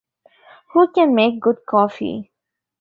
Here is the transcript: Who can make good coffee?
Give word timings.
Who 0.73 0.91
can 0.93 1.13
make 1.13 1.39
good 1.39 1.57
coffee? 1.69 2.31